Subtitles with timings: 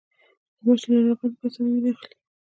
[0.63, 2.15] غوماشې له ناروغو کسانو وینه اخلي.